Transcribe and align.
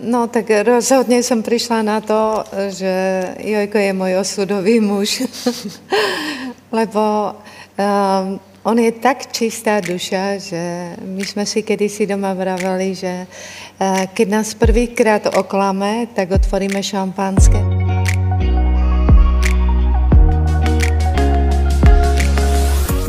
No 0.00 0.32
tak 0.32 0.48
rozhodne 0.64 1.20
som 1.20 1.44
prišla 1.44 1.84
na 1.84 2.00
to, 2.00 2.40
že 2.72 2.92
Jojko 3.36 3.76
je 3.76 3.92
môj 3.92 4.12
osudový 4.24 4.80
muž, 4.80 5.28
lebo 6.76 7.36
um, 7.76 8.40
on 8.64 8.76
je 8.80 8.92
tak 8.96 9.28
čistá 9.28 9.84
duša, 9.84 10.40
že 10.40 10.62
my 11.04 11.20
sme 11.20 11.44
si 11.44 11.60
kedysi 11.60 12.08
doma 12.08 12.32
vraveli, 12.32 12.96
že 12.96 13.28
uh, 13.28 14.08
keď 14.16 14.26
nás 14.40 14.56
prvýkrát 14.56 15.36
oklame, 15.36 16.08
tak 16.16 16.32
otvoríme 16.32 16.80
šampanské. 16.80 17.69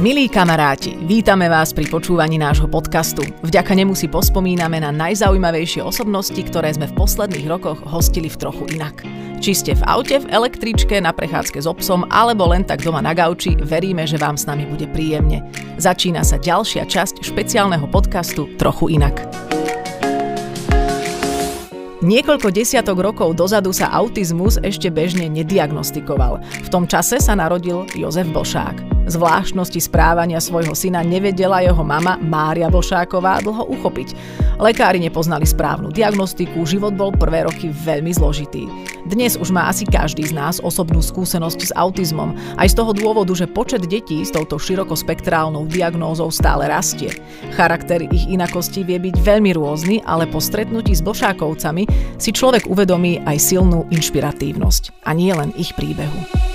Milí 0.01 0.33
kamaráti, 0.33 0.97
vítame 1.05 1.45
vás 1.45 1.77
pri 1.77 1.85
počúvaní 1.85 2.41
nášho 2.41 2.65
podcastu. 2.65 3.21
Vďaka 3.45 3.77
nemu 3.77 3.93
si 3.93 4.09
pospomíname 4.09 4.81
na 4.81 4.89
najzaujímavejšie 4.89 5.85
osobnosti, 5.85 6.41
ktoré 6.41 6.73
sme 6.73 6.89
v 6.89 6.97
posledných 6.97 7.45
rokoch 7.45 7.77
hostili 7.85 8.25
v 8.25 8.33
trochu 8.33 8.65
inak. 8.73 9.05
Či 9.45 9.51
ste 9.53 9.71
v 9.77 9.85
aute, 9.85 10.25
v 10.25 10.33
električke, 10.33 10.97
na 10.97 11.13
prechádzke 11.13 11.61
s 11.61 11.69
obsom 11.69 12.09
alebo 12.09 12.49
len 12.49 12.65
tak 12.65 12.81
doma 12.81 12.97
na 13.05 13.13
gauči, 13.13 13.53
veríme, 13.61 14.09
že 14.09 14.17
vám 14.17 14.41
s 14.41 14.49
nami 14.49 14.65
bude 14.65 14.89
príjemne. 14.89 15.45
Začína 15.77 16.25
sa 16.25 16.41
ďalšia 16.41 16.89
časť 16.89 17.21
špeciálneho 17.21 17.85
podcastu 17.85 18.49
Trochu 18.57 18.97
inak. 18.97 19.21
Niekoľko 22.01 22.49
desiatok 22.49 23.05
rokov 23.05 23.37
dozadu 23.37 23.69
sa 23.69 23.93
autizmus 23.93 24.57
ešte 24.65 24.89
bežne 24.89 25.29
nediagnostikoval. 25.29 26.41
V 26.41 26.69
tom 26.73 26.89
čase 26.89 27.21
sa 27.21 27.37
narodil 27.37 27.85
Jozef 27.93 28.25
Bošák. 28.33 29.00
Zvláštnosti 29.09 29.81
správania 29.81 30.37
svojho 30.37 30.77
syna 30.77 31.01
nevedela 31.01 31.65
jeho 31.65 31.81
mama 31.81 32.21
Mária 32.21 32.69
Bošáková 32.69 33.41
dlho 33.41 33.65
uchopiť. 33.73 34.13
Lekári 34.61 35.01
nepoznali 35.01 35.41
správnu 35.41 35.89
diagnostiku, 35.89 36.61
život 36.69 36.93
bol 36.93 37.09
prvé 37.09 37.49
roky 37.49 37.73
veľmi 37.73 38.13
zložitý. 38.13 38.69
Dnes 39.09 39.33
už 39.33 39.49
má 39.49 39.65
asi 39.65 39.89
každý 39.89 40.29
z 40.29 40.37
nás 40.37 40.61
osobnú 40.61 41.01
skúsenosť 41.01 41.59
s 41.65 41.71
autizmom, 41.73 42.37
aj 42.61 42.69
z 42.69 42.77
toho 42.77 42.93
dôvodu, 42.93 43.33
že 43.33 43.49
počet 43.49 43.89
detí 43.89 44.21
s 44.21 44.29
touto 44.29 44.61
širokospektrálnou 44.61 45.65
diagnózou 45.65 46.29
stále 46.29 46.69
rastie. 46.69 47.09
Charakter 47.57 48.05
ich 48.05 48.29
inakosti 48.29 48.85
vie 48.85 49.01
byť 49.01 49.17
veľmi 49.17 49.51
rôzny, 49.57 50.05
ale 50.05 50.29
po 50.29 50.37
stretnutí 50.37 50.93
s 50.93 51.01
Bošákovcami 51.01 51.89
si 52.21 52.29
človek 52.29 52.69
uvedomí 52.69 53.25
aj 53.25 53.37
silnú 53.41 53.89
inšpiratívnosť. 53.89 55.01
A 55.09 55.17
nie 55.17 55.33
len 55.33 55.49
ich 55.57 55.73
príbehu. 55.73 56.50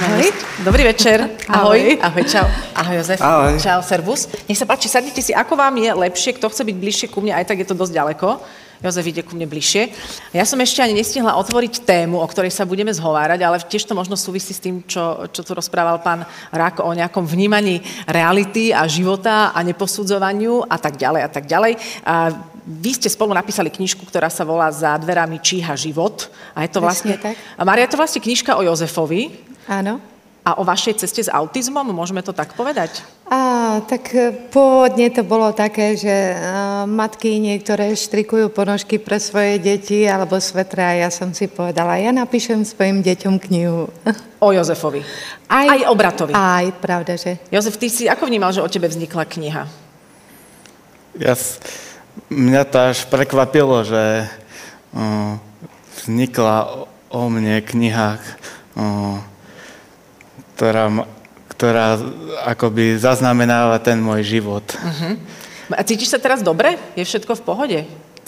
Ahoj. 0.00 0.32
Dobrý 0.64 0.88
večer. 0.88 1.28
Ahoj. 1.52 2.00
Ahoj, 2.00 2.24
čau. 2.24 2.48
Ahoj, 2.72 3.04
Jozef. 3.04 3.20
Ahoj. 3.20 3.60
Čau, 3.60 3.84
servus. 3.84 4.32
Nech 4.48 4.56
sa 4.56 4.64
páči, 4.64 4.88
sadnite 4.88 5.20
si, 5.20 5.36
ako 5.36 5.60
vám 5.60 5.76
je 5.76 5.92
lepšie, 5.92 6.40
kto 6.40 6.48
chce 6.48 6.64
byť 6.64 6.76
bližšie 6.80 7.06
ku 7.12 7.20
mne, 7.20 7.36
aj 7.36 7.44
tak 7.44 7.60
je 7.60 7.68
to 7.68 7.76
dosť 7.76 8.00
ďaleko. 8.00 8.40
Jozef 8.80 9.04
ide 9.04 9.20
ku 9.20 9.36
mne 9.36 9.44
bližšie. 9.44 9.92
Ja 10.32 10.48
som 10.48 10.56
ešte 10.56 10.80
ani 10.80 10.96
nestihla 10.96 11.36
otvoriť 11.36 11.84
tému, 11.84 12.16
o 12.16 12.24
ktorej 12.24 12.48
sa 12.48 12.64
budeme 12.64 12.88
zhovárať, 12.96 13.44
ale 13.44 13.60
tiež 13.60 13.84
to 13.84 13.92
možno 13.92 14.16
súvisí 14.16 14.56
s 14.56 14.64
tým, 14.64 14.80
čo, 14.88 15.28
čo 15.28 15.44
tu 15.44 15.52
rozprával 15.52 16.00
pán 16.00 16.24
Rák 16.48 16.80
o 16.80 16.96
nejakom 16.96 17.28
vnímaní 17.28 17.84
reality 18.08 18.72
a 18.72 18.88
života 18.88 19.52
a 19.52 19.60
neposudzovaniu 19.60 20.64
a 20.64 20.80
tak 20.80 20.96
ďalej 20.96 21.20
a 21.20 21.28
tak 21.28 21.44
ďalej. 21.44 21.76
A 22.08 22.32
vy 22.64 22.96
ste 22.96 23.12
spolu 23.12 23.36
napísali 23.36 23.68
knižku, 23.68 24.00
ktorá 24.08 24.32
sa 24.32 24.48
volá 24.48 24.72
Za 24.72 24.96
dverami 24.96 25.44
číha 25.44 25.76
život. 25.76 26.32
A 26.56 26.64
je 26.64 26.72
to 26.72 26.80
vlastne... 26.80 27.20
Maria, 27.60 27.84
je 27.84 27.92
to 27.92 28.00
vlastne 28.00 28.24
knižka 28.24 28.56
o 28.56 28.64
Jozefovi, 28.64 29.50
Áno. 29.70 30.02
a 30.40 30.58
o 30.58 30.66
vašej 30.66 31.04
ceste 31.04 31.22
s 31.22 31.30
autizmom, 31.30 31.86
môžeme 31.94 32.24
to 32.24 32.34
tak 32.34 32.58
povedať? 32.58 33.04
A, 33.30 33.78
tak 33.86 34.10
e, 34.16 34.34
pôvodne 34.50 35.06
to 35.12 35.22
bolo 35.22 35.52
také, 35.54 35.94
že 35.94 36.10
a, 36.10 36.88
matky 36.90 37.38
niektoré 37.38 37.94
štrikujú 37.94 38.50
ponožky 38.50 38.98
pre 38.98 39.22
svoje 39.22 39.62
deti 39.62 40.02
alebo 40.08 40.40
svetra 40.42 40.96
a 40.96 41.06
ja 41.06 41.10
som 41.12 41.30
si 41.30 41.46
povedala, 41.46 42.02
ja 42.02 42.10
napíšem 42.10 42.66
svojim 42.66 43.04
deťom 43.04 43.36
knihu. 43.46 43.92
O 44.40 44.48
Jozefovi. 44.50 45.04
Aj, 45.46 45.66
aj 45.68 45.80
o 45.86 45.94
bratovi. 45.94 46.32
Aj, 46.32 46.66
pravda, 46.80 47.14
že. 47.20 47.36
Jozef, 47.52 47.76
ty 47.76 47.92
si 47.92 48.08
ako 48.08 48.24
vnímal, 48.24 48.50
že 48.56 48.64
o 48.64 48.72
tebe 48.72 48.88
vznikla 48.88 49.28
kniha? 49.28 49.68
Ja, 51.20 51.36
mňa 52.32 52.62
to 52.64 52.78
až 52.90 53.04
prekvapilo, 53.12 53.84
že 53.84 54.24
uh, 54.96 55.36
vznikla 56.00 56.56
o, 56.64 56.88
o 57.12 57.20
mne 57.28 57.60
kniha, 57.60 58.16
uh, 58.80 59.29
ktorá, 60.60 60.92
ktorá 61.56 61.96
akoby 62.44 63.00
zaznamenáva 63.00 63.80
ten 63.80 63.96
môj 63.96 64.28
život. 64.28 64.76
A 65.72 65.80
cítiš 65.80 66.12
sa 66.12 66.20
teraz 66.20 66.44
dobre? 66.44 66.76
Je 66.92 67.00
všetko 67.00 67.32
v 67.40 67.42
pohode? 67.48 67.78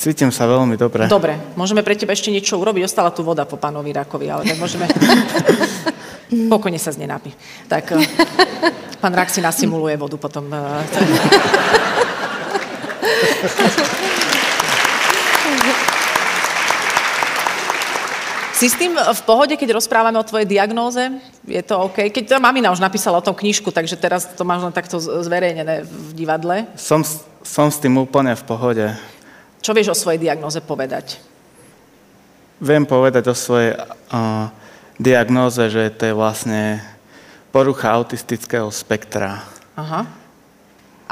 Cítim 0.01 0.33
sa 0.33 0.49
veľmi 0.49 0.81
dobre. 0.81 1.13
Dobre, 1.13 1.37
môžeme 1.61 1.85
pre 1.85 1.93
teba 1.93 2.17
ešte 2.17 2.33
niečo 2.33 2.57
urobiť. 2.57 2.89
Ostala 2.89 3.13
tu 3.13 3.21
voda 3.21 3.45
po 3.45 3.61
pánovi 3.61 3.93
Rakovi, 3.93 4.33
ale 4.33 4.49
tak 4.49 4.57
môžeme... 4.57 4.89
Pokojne 6.49 6.81
sa 6.81 6.97
z 6.97 7.05
nej 7.05 7.13
napí. 7.13 7.37
Tak 7.69 7.93
eh, 7.93 8.01
pán 8.97 9.13
Rak 9.13 9.29
si 9.29 9.45
nasimuluje 9.45 10.01
vodu 10.01 10.17
potom. 10.17 10.49
Si 18.63 18.71
s 18.71 18.79
tým 18.79 18.95
v 18.95 19.23
pohode, 19.27 19.59
keď 19.59 19.75
rozprávame 19.75 20.23
o 20.23 20.23
tvojej 20.23 20.47
diagnóze? 20.47 21.03
Je 21.43 21.59
to 21.67 21.83
OK? 21.91 22.15
Keď 22.15 22.31
tá 22.31 22.39
mamina 22.39 22.71
už 22.71 22.79
napísala 22.79 23.19
o 23.19 23.27
tom 23.27 23.35
knižku, 23.35 23.75
takže 23.75 23.99
teraz 23.99 24.23
to 24.39 24.47
máš 24.47 24.63
len 24.63 24.71
takto 24.71 25.03
zverejnené 25.03 25.83
v 25.83 26.15
divadle. 26.15 26.71
Som, 26.79 27.03
som 27.43 27.67
s 27.67 27.83
tým 27.83 27.99
úplne 27.99 28.39
v 28.39 28.45
pohode. 28.47 28.87
Čo 29.59 29.75
vieš 29.75 29.91
o 29.91 29.99
svojej 29.99 30.23
diagnóze 30.23 30.63
povedať? 30.63 31.19
Viem 32.63 32.87
povedať 32.87 33.27
o 33.27 33.35
svojej 33.35 33.75
uh, 33.75 34.47
diagnóze, 34.95 35.67
že 35.67 35.91
to 35.99 36.07
je 36.07 36.15
vlastne 36.15 36.79
porucha 37.51 37.91
autistického 37.91 38.71
spektra. 38.71 39.43
Aha. 39.75 40.07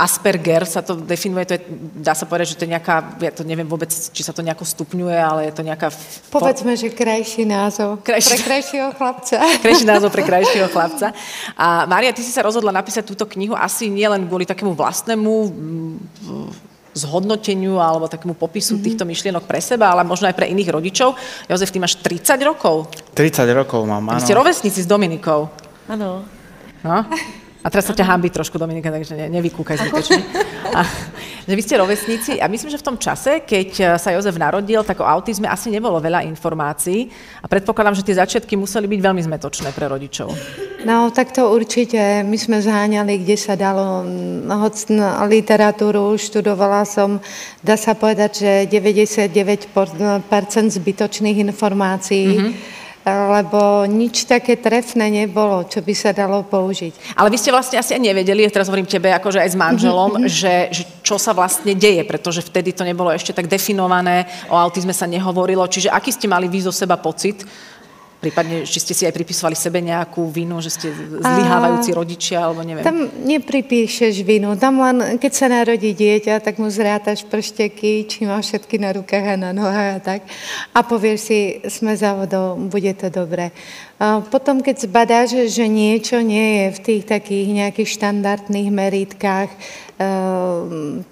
Asperger 0.01 0.65
sa 0.65 0.81
to 0.81 0.97
definuje, 0.97 1.45
to 1.45 1.55
je, 1.61 1.63
dá 2.01 2.17
sa 2.17 2.25
povedať, 2.25 2.57
že 2.57 2.57
to 2.57 2.65
je 2.65 2.73
nejaká, 2.73 3.21
ja 3.21 3.29
to 3.29 3.45
neviem 3.45 3.69
vôbec, 3.69 3.93
či 3.93 4.25
sa 4.25 4.33
to 4.33 4.41
nejako 4.41 4.65
stupňuje, 4.65 5.19
ale 5.21 5.53
je 5.53 5.55
to 5.55 5.63
nejaká... 5.63 5.93
Povedzme, 6.33 6.73
že 6.73 6.89
krajší 6.89 7.45
názov. 7.45 8.01
Krajší- 8.01 8.33
Pre 8.33 8.39
krajšieho 8.41 8.91
chlapca. 8.97 9.37
Krajší 9.65 9.85
názov 9.85 10.09
pre 10.09 10.25
krajšieho 10.25 10.73
chlapca. 10.73 11.13
A 11.53 11.85
Mária, 11.85 12.17
ty 12.17 12.25
si 12.25 12.33
sa 12.33 12.41
rozhodla 12.41 12.73
napísať 12.73 13.05
túto 13.05 13.29
knihu 13.29 13.53
asi 13.53 13.93
nielen 13.93 14.25
kvôli 14.25 14.49
takému 14.49 14.73
vlastnému 14.73 15.33
mm, 15.53 15.97
zhodnoteniu 16.97 17.79
alebo 17.79 18.09
takému 18.09 18.35
popisu 18.35 18.75
mm-hmm. 18.75 18.85
týchto 18.89 19.05
myšlienok 19.05 19.45
pre 19.45 19.61
seba, 19.63 19.93
ale 19.93 20.03
možno 20.03 20.27
aj 20.27 20.35
pre 20.35 20.49
iných 20.49 20.73
rodičov. 20.73 21.15
Jozef, 21.47 21.71
ty 21.71 21.79
máš 21.79 22.01
30 22.01 22.41
rokov. 22.43 22.89
30 23.15 23.45
rokov 23.53 23.85
mám, 23.85 24.17
Vy 24.17 24.19
áno. 24.19 24.25
ste 24.25 24.35
rovesníci 24.35 24.81
s 24.83 24.89
Dominikou. 24.89 25.53
Áno. 25.87 26.25
No? 26.81 26.97
A 27.61 27.69
teraz 27.69 27.85
sa 27.85 27.93
ťa 27.93 28.09
hambi 28.09 28.33
trošku, 28.33 28.57
Dominika, 28.57 28.89
takže 28.89 29.17
ne, 29.17 29.27
nevykúkaj 29.37 29.77
zbytočne. 29.85 30.21
A, 30.71 30.87
že 31.51 31.59
vy 31.59 31.63
ste 31.67 31.83
rovesníci 31.83 32.39
a 32.39 32.47
myslím, 32.47 32.71
že 32.71 32.79
v 32.79 32.87
tom 32.87 32.95
čase, 32.95 33.43
keď 33.43 33.71
eh, 33.83 33.87
sa 33.99 34.15
Jozef 34.15 34.39
narodil, 34.39 34.87
tak 34.87 35.03
o 35.03 35.09
autizme 35.09 35.51
asi 35.51 35.67
nebolo 35.67 35.99
veľa 35.99 36.23
informácií 36.31 37.11
a 37.43 37.51
predpokladám, 37.51 37.99
že 37.99 38.07
tie 38.07 38.23
začiatky 38.23 38.55
museli 38.55 38.87
byť 38.87 39.01
veľmi 39.03 39.19
zmetočné 39.19 39.75
pre 39.75 39.91
rodičov. 39.91 40.31
No, 40.87 41.11
tak 41.11 41.35
to 41.35 41.51
určite. 41.51 42.23
My 42.23 42.39
sme 42.39 42.63
zháňali, 42.63 43.27
kde 43.27 43.35
sa 43.35 43.59
dalo 43.59 44.07
hoc 44.47 44.77
na 44.95 45.27
literatúru, 45.27 46.15
študovala 46.15 46.87
som, 46.87 47.19
dá 47.67 47.75
sa 47.75 47.99
povedať, 47.99 48.31
že 48.47 48.53
99% 48.71 49.75
zbytočných 50.71 51.37
informácií, 51.51 52.55
lebo 53.07 53.89
nič 53.89 54.29
také 54.29 54.61
trefné 54.61 55.09
nebolo, 55.09 55.65
čo 55.65 55.81
by 55.81 55.95
sa 55.97 56.13
dalo 56.13 56.45
použiť. 56.45 57.17
Ale 57.17 57.33
vy 57.33 57.39
ste 57.41 57.49
vlastne 57.49 57.81
asi 57.81 57.97
aj 57.97 58.03
nevedeli, 58.05 58.45
teraz 58.53 58.69
hovorím 58.69 58.85
tebe 58.85 59.09
akože 59.09 59.41
aj 59.41 59.51
s 59.51 59.57
manželom, 59.57 60.29
že, 60.29 60.69
že 60.69 60.85
čo 61.01 61.17
sa 61.17 61.33
vlastne 61.33 61.73
deje, 61.73 62.05
pretože 62.05 62.45
vtedy 62.45 62.77
to 62.77 62.85
nebolo 62.85 63.09
ešte 63.09 63.33
tak 63.33 63.49
definované, 63.49 64.29
o 64.53 64.57
autizme 64.57 64.93
sa 64.93 65.09
nehovorilo, 65.09 65.65
čiže 65.65 65.89
aký 65.89 66.13
ste 66.13 66.29
mali 66.29 66.45
vy 66.45 66.69
zo 66.69 66.73
seba 66.77 67.01
pocit, 67.01 67.41
prípadne, 68.21 68.69
či 68.69 68.79
ste 68.85 68.93
si 68.93 69.09
aj 69.09 69.17
pripisovali 69.17 69.57
sebe 69.57 69.81
nejakú 69.81 70.29
vinu, 70.29 70.61
že 70.61 70.69
ste 70.69 70.93
zlyhávajúci 71.25 71.91
rodičia, 71.97 72.45
alebo 72.45 72.61
neviem. 72.61 72.85
Tam 72.85 73.09
nepripíšeš 73.25 74.21
vinu. 74.21 74.53
Tam 74.61 74.77
len, 74.77 75.17
keď 75.17 75.33
sa 75.33 75.49
narodí 75.49 75.97
dieťa, 75.97 76.45
tak 76.45 76.61
mu 76.61 76.69
zrátaš 76.69 77.25
pršteky, 77.25 78.05
či 78.05 78.29
má 78.29 78.37
všetky 78.45 78.77
na 78.77 78.93
rukách 78.93 79.25
a 79.25 79.41
na 79.41 79.51
nohách 79.57 79.91
a 79.97 80.01
tak. 80.05 80.21
A 80.77 80.85
povieš 80.85 81.19
si, 81.19 81.41
sme 81.73 81.97
za 81.97 82.13
vodou, 82.13 82.61
bude 82.61 82.93
to 82.93 83.09
dobré. 83.09 83.57
Potom, 84.29 84.61
keď 84.65 84.77
zbadáš, 84.85 85.49
že 85.53 85.65
niečo 85.69 86.21
nie 86.21 86.65
je 86.65 86.67
v 86.77 86.81
tých 86.81 87.03
takých 87.09 87.49
nejakých 87.53 87.89
štandardných 88.01 88.69
meritkách, 88.69 89.49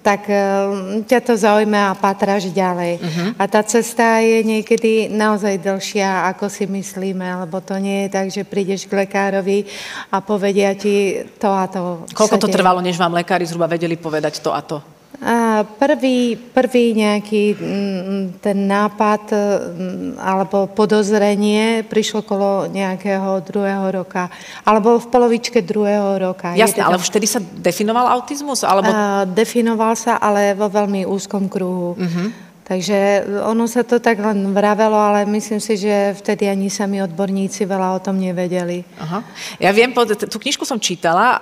tak 0.01 0.21
ehm, 0.29 1.05
ťa 1.05 1.19
to 1.21 1.33
zaujíma 1.37 1.93
a 1.93 1.97
patráš 1.97 2.49
ďalej. 2.49 2.97
A 3.37 3.43
tá 3.45 3.61
cesta 3.61 4.17
je 4.19 4.41
niekedy 4.41 5.13
naozaj 5.13 5.61
dlhšia, 5.61 6.25
ako 6.33 6.49
si 6.49 6.65
myslíme, 6.65 7.45
lebo 7.45 7.61
to 7.61 7.77
nie 7.77 8.05
je 8.05 8.09
tak, 8.09 8.27
že 8.33 8.41
prídeš 8.41 8.89
k 8.89 9.05
lekárovi 9.05 9.69
a 10.09 10.21
povedia 10.25 10.73
ti 10.73 11.21
to 11.37 11.53
a 11.53 11.69
to. 11.69 12.09
Koľko 12.17 12.41
to 12.41 12.49
trvalo, 12.49 12.81
než 12.81 12.97
vám 12.97 13.13
lekári 13.13 13.45
zhruba 13.45 13.69
vedeli 13.69 13.93
povedať 13.93 14.41
to 14.41 14.49
a 14.49 14.61
to? 14.65 14.98
A 15.19 15.67
prvý, 15.67 16.39
prvý 16.39 16.95
nejaký 16.95 17.51
mm, 17.51 18.39
ten 18.39 18.57
nápad 18.63 19.23
mm, 19.27 20.15
alebo 20.15 20.71
podozrenie 20.71 21.83
prišlo 21.83 22.23
kolo 22.23 22.71
nejakého 22.71 23.43
druhého 23.43 23.83
roka, 23.99 24.31
alebo 24.63 24.95
v 24.95 25.07
polovičke 25.11 25.59
druhého 25.59 26.23
roka. 26.23 26.55
Jasne, 26.55 26.87
ale 26.87 26.95
vtedy 27.03 27.27
sa 27.27 27.43
definoval 27.43 28.15
autizmus? 28.15 28.63
Alebo... 28.63 28.87
A, 28.87 29.27
definoval 29.27 29.99
sa, 29.99 30.15
ale 30.23 30.55
vo 30.55 30.71
veľmi 30.71 31.03
úzkom 31.03 31.51
kruhu. 31.51 31.99
Uh-huh. 31.99 32.48
Takže 32.69 33.25
ono 33.49 33.65
sa 33.65 33.81
to 33.81 33.97
tak 33.97 34.21
len 34.21 34.53
vravelo, 34.53 34.93
ale 34.93 35.25
myslím 35.25 35.57
si, 35.57 35.73
že 35.73 36.13
vtedy 36.21 36.45
ani 36.45 36.69
sami 36.69 37.01
odborníci 37.01 37.65
veľa 37.65 37.97
o 37.97 37.99
tom 37.99 38.21
nevedeli. 38.21 38.85
Aha. 39.01 39.25
Ja 39.57 39.73
viem, 39.73 39.89
tú 40.29 40.37
knižku 40.37 40.69
som 40.69 40.77
čítala, 40.77 41.41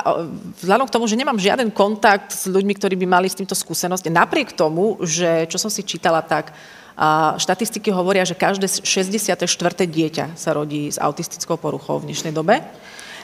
vzhľadom 0.64 0.88
k 0.88 0.94
tomu, 0.96 1.04
že 1.04 1.20
nemám 1.20 1.36
žiaden 1.36 1.68
kontakt 1.68 2.32
s 2.32 2.48
ľuďmi, 2.48 2.72
ktorí 2.80 2.96
by 2.96 3.08
mali 3.12 3.28
s 3.28 3.36
týmto 3.36 3.60
skúsenosť. 3.60 4.08
Napriek 4.08 4.56
tomu, 4.56 4.96
že 5.04 5.52
čo 5.52 5.60
som 5.60 5.68
si 5.68 5.84
čítala, 5.84 6.24
tak 6.24 6.56
a 6.98 7.38
štatistiky 7.38 7.94
hovoria, 7.94 8.26
že 8.26 8.34
každé 8.34 8.66
64. 8.82 9.46
dieťa 9.86 10.34
sa 10.34 10.50
rodí 10.58 10.90
s 10.90 10.98
autistickou 10.98 11.54
poruchou 11.54 12.02
v 12.02 12.10
dnešnej 12.10 12.34
dobe 12.34 12.58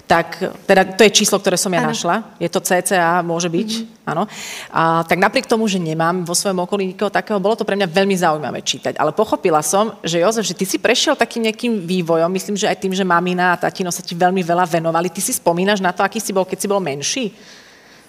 tak 0.04 0.36
teda 0.68 1.00
to 1.00 1.08
je 1.08 1.16
číslo, 1.16 1.40
ktoré 1.40 1.56
som 1.56 1.72
ja 1.72 1.80
ano. 1.80 1.96
našla. 1.96 2.36
Je 2.36 2.52
to 2.52 2.60
CCA, 2.60 3.24
môže 3.24 3.48
byť, 3.48 3.70
mm-hmm. 3.72 4.12
áno. 4.12 4.28
A, 4.68 5.02
tak 5.08 5.16
napriek 5.16 5.48
tomu, 5.48 5.64
že 5.72 5.80
nemám 5.80 6.28
vo 6.28 6.36
svojom 6.36 6.60
okolí 6.68 6.92
nikoho 6.92 7.08
takého, 7.08 7.40
bolo 7.40 7.56
to 7.56 7.64
pre 7.64 7.80
mňa 7.80 7.88
veľmi 7.88 8.16
zaujímavé 8.20 8.60
čítať. 8.62 9.00
Ale 9.00 9.16
pochopila 9.16 9.64
som, 9.64 9.96
že 10.04 10.20
Jozef, 10.20 10.44
že 10.44 10.60
ty 10.60 10.68
si 10.68 10.76
prešiel 10.76 11.16
takým 11.16 11.48
nejakým 11.48 11.88
vývojom, 11.88 12.30
myslím, 12.36 12.60
že 12.60 12.68
aj 12.68 12.84
tým, 12.84 12.94
že 12.94 13.08
mamina 13.08 13.56
a 13.56 13.60
tatino 13.60 13.90
sa 13.96 14.04
ti 14.04 14.12
veľmi 14.14 14.44
veľa 14.44 14.68
venovali. 14.68 15.08
Ty 15.08 15.24
si 15.24 15.32
spomínaš 15.32 15.80
na 15.80 15.96
to, 15.96 16.04
aký 16.04 16.20
si 16.20 16.36
bol, 16.36 16.44
keď 16.44 16.58
si 16.60 16.68
bol 16.68 16.84
menší? 16.84 17.26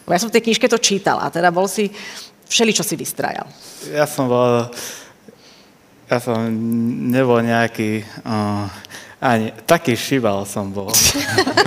Ja 0.04 0.20
som 0.20 0.28
v 0.28 0.36
tej 0.36 0.50
knižke 0.50 0.68
to 0.68 0.82
čítala 0.82 1.24
a 1.24 1.32
teda 1.32 1.48
bol 1.48 1.64
si 1.64 1.88
všeli, 2.50 2.76
čo 2.76 2.84
si 2.84 2.98
vystrajal. 2.98 3.48
Ja 3.88 4.04
som 4.04 4.28
bol, 4.28 4.68
ja 6.10 6.18
som 6.20 6.44
nebol 7.08 7.40
nejaký 7.40 8.04
uh, 8.26 8.68
ani, 9.24 9.56
taký 9.64 9.96
šibal 9.96 10.44
som 10.44 10.68
bol. 10.68 10.92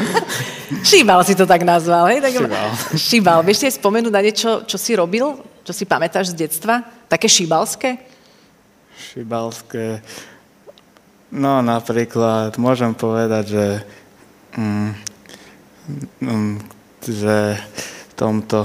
šibal 0.90 1.26
si 1.26 1.34
to 1.34 1.50
tak 1.50 1.66
nazval, 1.66 2.06
hej? 2.14 2.22
Tak 2.22 2.34
šibal. 2.38 2.70
šibal. 2.94 3.40
Vieš 3.42 3.58
si 3.66 3.68
spomenúť 3.82 4.14
na 4.14 4.22
niečo, 4.22 4.62
čo 4.70 4.78
si 4.78 4.94
robil? 4.94 5.42
Čo 5.66 5.74
si 5.74 5.90
pamätáš 5.90 6.38
z 6.38 6.46
detstva? 6.46 6.86
Také 7.10 7.26
šibalské? 7.26 7.98
Šibalské... 8.94 10.06
No 11.28 11.60
napríklad, 11.60 12.56
môžem 12.56 12.96
povedať, 12.96 13.52
že, 13.52 13.68
mm, 14.56 14.92
mm, 16.24 16.56
že 17.04 17.60
tomto 18.16 18.64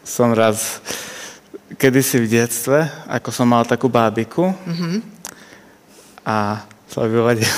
som 0.00 0.32
raz 0.32 0.80
kedysi 1.76 2.22
v 2.22 2.30
detstve, 2.38 2.88
ako 3.08 3.28
som 3.28 3.44
mal 3.44 3.68
takú 3.68 3.92
bábiku 3.92 4.56
mm-hmm. 4.56 4.96
a 6.24 6.64
sa 6.88 7.06
vyvodil 7.08 7.48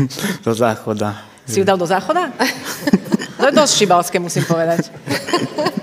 do 0.46 0.52
záchoda. 0.52 1.24
Si 1.44 1.60
ju 1.60 1.66
dal 1.66 1.76
do 1.76 1.86
záchoda? 1.86 2.30
To 3.34 3.52
je 3.52 3.60
dosť 3.60 3.74
šibalské, 3.76 4.16
musím 4.22 4.46
povedať. 4.48 4.88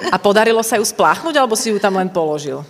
A 0.10 0.18
podarilo 0.18 0.66
sa 0.66 0.82
ju 0.82 0.86
spláchnuť, 0.88 1.36
alebo 1.38 1.54
si 1.54 1.70
ju 1.70 1.78
tam 1.78 1.94
len 1.94 2.10
položil? 2.10 2.66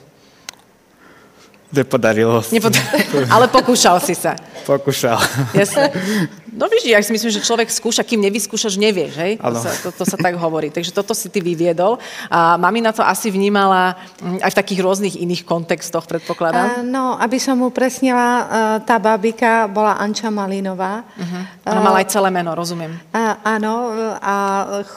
Nepodarilo 1.71 2.44
sa. 2.44 2.51
Nepod... 2.51 2.75
Ale 3.35 3.47
pokúšal 3.47 4.03
si 4.03 4.12
sa. 4.12 4.35
Pokúšal. 4.68 5.18
Jasne. 5.56 5.88
No 6.51 6.68
víš, 6.68 6.83
ja 6.83 7.00
si 7.00 7.15
myslím, 7.15 7.31
že 7.31 7.39
človek 7.39 7.71
skúša, 7.71 8.03
kým 8.03 8.19
nevyskúšaš, 8.27 8.75
nevieš, 8.75 9.15
hej? 9.23 9.39
To 9.39 9.56
sa, 9.56 9.71
to, 9.71 9.89
to 9.95 10.03
sa 10.03 10.19
tak 10.19 10.35
hovorí. 10.35 10.68
Takže 10.68 10.91
toto 10.91 11.15
si 11.15 11.31
ty 11.31 11.39
vyviedol. 11.39 11.95
A 12.27 12.59
mami 12.59 12.83
na 12.83 12.91
to 12.91 13.00
asi 13.00 13.31
vnímala 13.31 13.95
mm, 14.19 14.44
aj 14.44 14.51
v 14.51 14.59
takých 14.59 14.83
rôznych 14.83 15.15
iných 15.15 15.47
kontextoch, 15.47 16.03
predpokladám. 16.12 16.83
Uh, 16.83 16.83
no, 16.83 17.15
aby 17.15 17.39
som 17.39 17.56
mu 17.56 17.71
presnila, 17.71 18.27
uh, 18.27 18.44
tá 18.83 19.00
babika 19.00 19.71
bola 19.71 19.95
Anča 19.95 20.27
Malinová. 20.27 21.07
Uh-huh. 21.15 21.71
Ona 21.71 21.79
mala 21.79 22.03
aj 22.03 22.12
celé 22.12 22.27
meno, 22.27 22.51
rozumiem. 22.51 23.00
Uh, 23.15 23.31
áno, 23.47 23.73
a 24.19 24.35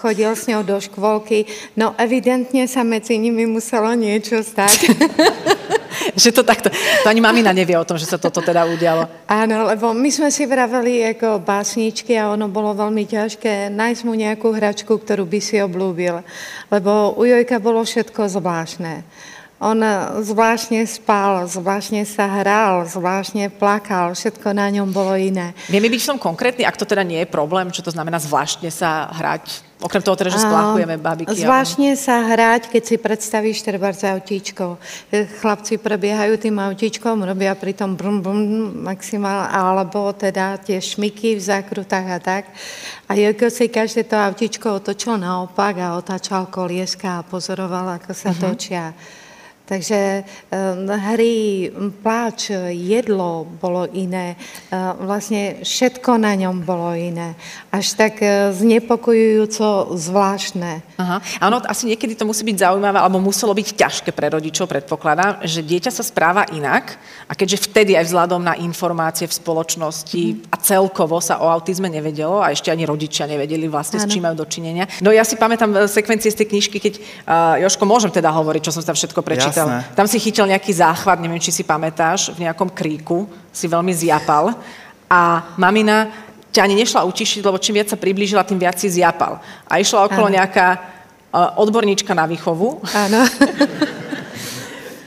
chodil 0.02 0.34
s 0.34 0.50
ňou 0.50 0.66
do 0.66 0.74
škôlky. 0.82 1.46
No, 1.78 1.94
evidentne 2.02 2.66
sa 2.66 2.82
medzi 2.82 3.14
nimi 3.14 3.46
muselo 3.46 3.94
niečo 3.94 4.42
stať. 4.42 4.90
že 6.22 6.30
to 6.30 6.42
takto, 6.44 6.68
to 6.72 7.06
ani 7.08 7.20
mamina 7.20 7.52
nevie 7.52 7.76
o 7.78 7.86
tom, 7.86 7.96
že 7.96 8.08
sa 8.08 8.20
toto 8.20 8.44
teda 8.44 8.68
udialo. 8.68 9.08
Áno, 9.28 9.68
lebo 9.68 9.92
my 9.96 10.10
sme 10.12 10.28
si 10.28 10.44
vraveli 10.44 11.14
ako 11.16 11.40
básničky 11.40 12.16
a 12.18 12.32
ono 12.32 12.48
bolo 12.50 12.76
veľmi 12.76 13.04
ťažké 13.08 13.72
nájsť 13.72 14.00
mu 14.04 14.12
nejakú 14.14 14.48
hračku, 14.52 14.92
ktorú 14.92 15.24
by 15.24 15.40
si 15.40 15.56
oblúbil. 15.60 16.20
Lebo 16.68 17.16
u 17.16 17.22
Jojka 17.24 17.60
bolo 17.62 17.82
všetko 17.82 18.28
zvláštne. 18.28 19.04
On 19.62 19.78
zvláštne 20.20 20.84
spal, 20.84 21.46
zvláštne 21.48 22.04
sa 22.04 22.26
hral, 22.26 22.84
zvláštne 22.84 23.48
plakal, 23.54 24.12
všetko 24.12 24.52
na 24.52 24.68
ňom 24.68 24.92
bolo 24.92 25.16
iné. 25.16 25.56
Vieme 25.72 25.88
byť 25.88 26.00
v 26.04 26.10
tom 26.12 26.18
konkrétny, 26.20 26.66
ak 26.66 26.76
to 26.76 26.84
teda 26.84 27.06
nie 27.06 27.22
je 27.22 27.32
problém, 27.32 27.72
čo 27.72 27.80
to 27.80 27.94
znamená 27.94 28.20
zvláštne 28.20 28.68
sa 28.68 29.08
hrať? 29.14 29.64
Okrem 29.84 30.00
toho 30.00 30.16
teda, 30.16 30.32
že 30.32 30.40
splachujeme 30.40 30.96
babiky. 30.96 31.36
Zvláštne 31.36 31.92
sa 32.00 32.24
hrať, 32.24 32.72
keď 32.72 32.82
si 32.88 32.96
predstavíš 32.96 33.60
treba 33.60 33.92
za 33.92 34.16
autíčkou. 34.16 34.80
Chlapci 35.12 35.76
prebiehajú 35.76 36.40
tým 36.40 36.56
autíčkom, 36.56 37.20
robia 37.20 37.52
pri 37.52 37.76
tom 37.76 37.92
brum 37.92 38.24
brum 38.24 38.40
maximál, 38.80 39.44
alebo 39.52 40.08
teda 40.16 40.56
tie 40.56 40.80
šmiky 40.80 41.36
v 41.36 41.42
zákrutách 41.44 42.06
a 42.08 42.18
tak. 42.18 42.48
A 43.04 43.12
Jojko 43.12 43.52
si 43.52 43.68
každé 43.68 44.08
to 44.08 44.16
autíčko 44.16 44.80
otočil 44.80 45.20
naopak 45.20 45.76
a 45.76 46.00
otáčal 46.00 46.48
kolieska 46.48 47.20
a 47.20 47.26
pozoroval, 47.28 48.00
ako 48.00 48.16
sa 48.16 48.32
uh-huh. 48.32 48.40
točia. 48.40 48.96
Takže 49.64 50.28
ehm, 50.52 50.84
hry, 50.92 51.72
pláč, 52.04 52.52
jedlo 52.68 53.48
bolo 53.48 53.88
iné, 53.96 54.36
ehm, 54.68 55.08
vlastne 55.08 55.64
všetko 55.64 56.20
na 56.20 56.36
ňom 56.36 56.68
bolo 56.68 56.92
iné. 56.92 57.32
Až 57.72 57.96
tak 57.96 58.20
e, 58.20 58.52
znepokojujúco 58.52 59.96
zvláštne. 59.96 60.84
Aha. 61.00 61.16
Áno, 61.40 61.64
asi 61.64 61.88
niekedy 61.88 62.12
to 62.12 62.28
musí 62.28 62.44
byť 62.44 62.60
zaujímavé, 62.60 63.00
alebo 63.00 63.24
muselo 63.24 63.56
byť 63.56 63.68
ťažké 63.72 64.10
pre 64.12 64.28
rodičov, 64.28 64.68
predpokladám, 64.68 65.40
že 65.48 65.64
dieťa 65.64 65.88
sa 65.88 66.04
správa 66.04 66.44
inak 66.52 67.00
a 67.24 67.32
keďže 67.32 67.64
vtedy 67.72 67.96
aj 67.96 68.12
vzhľadom 68.12 68.44
na 68.44 68.60
informácie 68.60 69.24
v 69.24 69.32
spoločnosti 69.32 70.24
mm. 70.44 70.52
a 70.52 70.60
celkovo 70.60 71.24
sa 71.24 71.40
o 71.40 71.48
autizme 71.48 71.88
nevedelo 71.88 72.44
a 72.44 72.52
ešte 72.52 72.68
ani 72.68 72.84
rodičia 72.84 73.24
nevedeli 73.24 73.64
vlastne, 73.64 73.96
ano. 73.96 74.04
s 74.04 74.12
čím 74.12 74.28
majú 74.28 74.44
dočinenia. 74.44 74.84
No 75.00 75.08
ja 75.08 75.24
si 75.24 75.40
pamätám 75.40 75.72
e, 75.72 75.88
sekvencie 75.88 76.28
z 76.28 76.44
tej 76.44 76.52
knižky, 76.52 76.76
keď, 76.76 76.94
uh, 77.00 77.64
Joško, 77.64 77.88
môžem 77.88 78.12
teda 78.12 78.28
hovoriť, 78.28 78.60
čo 78.68 78.74
som 78.76 78.84
tam 78.84 78.92
všetko 78.92 79.24
prečítal. 79.24 79.50
Ja 79.50 79.53
chytil. 79.54 79.68
Jasné. 79.70 79.94
Tam 79.94 80.06
si 80.10 80.18
chytil 80.18 80.46
nejaký 80.50 80.72
záchvat, 80.74 81.22
neviem, 81.22 81.38
či 81.38 81.54
si 81.54 81.62
pamätáš, 81.62 82.34
v 82.34 82.42
nejakom 82.42 82.66
kríku 82.74 83.30
si 83.54 83.70
veľmi 83.70 83.94
zjapal 83.94 84.58
a 85.06 85.54
mamina 85.54 86.10
ťa 86.50 86.66
ani 86.66 86.74
nešla 86.82 87.06
utišiť, 87.06 87.42
lebo 87.46 87.58
čím 87.58 87.78
viac 87.78 87.90
sa 87.90 87.98
priblížila, 87.98 88.46
tým 88.46 88.58
viac 88.58 88.78
si 88.78 88.90
zjapal. 88.90 89.38
A 89.66 89.78
išla 89.78 90.06
okolo 90.06 90.30
ano. 90.30 90.36
nejaká 90.38 90.68
uh, 90.78 91.58
odborníčka 91.62 92.14
na 92.14 92.26
výchovu. 92.26 92.82
Áno. 92.94 93.22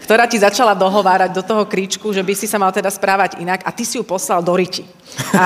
ktorá 0.08 0.24
ti 0.24 0.40
začala 0.40 0.72
dohovárať 0.72 1.36
do 1.36 1.44
toho 1.44 1.68
kríčku, 1.68 2.16
že 2.16 2.24
by 2.24 2.32
si 2.32 2.48
sa 2.48 2.56
mal 2.56 2.72
teda 2.72 2.88
správať 2.88 3.44
inak 3.44 3.60
a 3.68 3.76
ty 3.76 3.84
si 3.84 4.00
ju 4.00 4.08
poslal 4.08 4.40
do 4.40 4.56
riti. 4.56 4.88
A, 5.36 5.44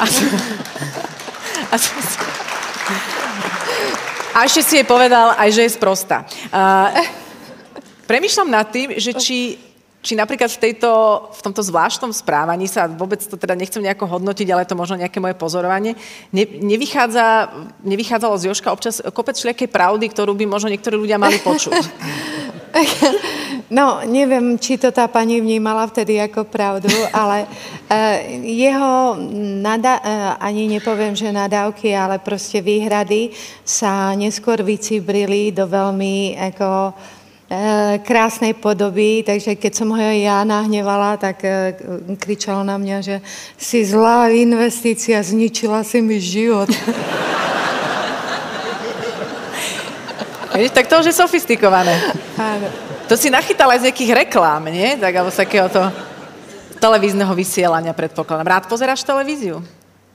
a, 0.00 0.04
a, 1.68 1.76
a, 1.76 1.76
a 4.32 4.38
ešte 4.48 4.64
si 4.64 4.80
jej 4.80 4.86
povedal 4.88 5.36
aj, 5.36 5.48
že 5.52 5.68
je 5.68 5.76
sprostá. 5.76 6.24
Uh, 6.48 7.04
premýšľam 8.10 8.50
nad 8.50 8.66
tým, 8.66 8.98
že 8.98 9.14
či, 9.14 9.54
či 10.02 10.18
napríklad 10.18 10.50
v, 10.50 10.58
tejto, 10.58 10.90
v 11.30 11.40
tomto 11.46 11.62
zvláštnom 11.62 12.10
správaní 12.10 12.66
sa, 12.66 12.90
vôbec 12.90 13.22
to 13.22 13.38
teda 13.38 13.54
nechcem 13.54 13.78
nejako 13.78 14.18
hodnotiť, 14.18 14.50
ale 14.50 14.66
to 14.66 14.74
možno 14.74 14.98
nejaké 14.98 15.22
moje 15.22 15.38
pozorovanie, 15.38 15.94
ne, 16.34 16.44
nevychádza, 16.58 17.54
nevychádzalo 17.86 18.34
z 18.34 18.50
Joška 18.50 18.74
občas 18.74 18.98
kopec 19.14 19.38
všelijakej 19.38 19.70
pravdy, 19.70 20.10
ktorú 20.10 20.34
by 20.34 20.50
možno 20.50 20.74
niektorí 20.74 20.98
ľudia 20.98 21.22
mali 21.22 21.38
počuť. 21.38 21.78
No, 23.70 24.02
neviem, 24.02 24.58
či 24.58 24.74
to 24.74 24.90
tá 24.90 25.06
pani 25.06 25.38
vnímala 25.38 25.86
vtedy 25.86 26.18
ako 26.18 26.42
pravdu, 26.42 26.90
ale 27.14 27.46
uh, 27.46 28.18
jeho 28.42 29.14
nada- 29.62 30.02
uh, 30.02 30.34
ani 30.42 30.66
nepoviem, 30.66 31.14
že 31.14 31.30
nadávky, 31.30 31.94
ale 31.94 32.18
proste 32.18 32.58
výhrady 32.58 33.30
sa 33.62 34.10
neskôr 34.18 34.58
vycibrili 34.66 35.54
do 35.54 35.70
veľmi 35.70 36.34
ako 36.50 36.94
krásnej 38.06 38.54
podoby, 38.54 39.26
takže 39.26 39.58
keď 39.58 39.72
som 39.74 39.90
ho 39.90 39.98
ja 39.98 40.46
nahnevala, 40.46 41.18
tak 41.18 41.42
eh, 41.42 41.74
kričal 42.14 42.62
na 42.62 42.78
mňa, 42.78 42.96
že 43.02 43.18
si 43.58 43.82
zlá 43.82 44.30
investícia, 44.30 45.18
zničila 45.18 45.82
si 45.82 45.98
mi 45.98 46.22
život. 46.22 46.70
Víš, 50.54 50.70
tak 50.70 50.86
to 50.86 51.02
už 51.02 51.10
je 51.10 51.14
sofistikované. 51.14 51.94
Áno. 52.38 52.70
To 53.10 53.18
si 53.18 53.30
nachytala 53.30 53.74
aj 53.74 53.80
z 53.82 53.86
nejakých 53.90 54.12
reklám, 54.26 54.70
nie? 54.70 54.94
Tak, 54.98 55.10
alebo 55.14 55.30
z 55.34 55.42
takéhoto 55.42 55.90
televízneho 56.78 57.34
vysielania, 57.34 57.94
predpokladám. 57.94 58.46
Rád 58.46 58.64
pozeráš 58.70 59.02
televíziu? 59.02 59.62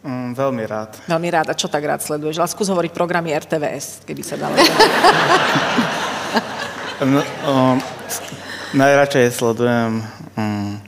Mm, 0.05 0.37
veľmi 0.37 0.63
rád. 0.67 0.91
Veľmi 1.07 1.29
rád. 1.33 1.49
A 1.51 1.57
čo 1.57 1.67
tak 1.67 1.83
rád 1.83 2.03
sleduješ? 2.03 2.39
Ale 2.39 2.51
skús 2.51 2.69
hovoriť 2.69 2.91
programy 2.93 3.33
RTVS, 3.35 4.05
keby 4.05 4.23
sa 4.23 4.35
dalo. 4.37 4.55
No, 7.03 7.19
um, 7.19 7.75
najradšej 8.71 9.35
sledujem 9.35 9.99
um, 10.39 10.79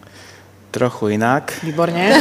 trochu 0.71 1.19
inak. 1.19 1.51
Výborne. 1.59 2.15